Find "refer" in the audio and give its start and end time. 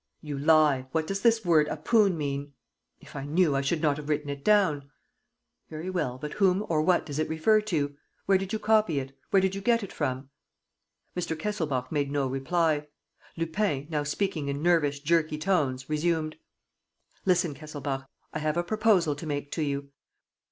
7.29-7.61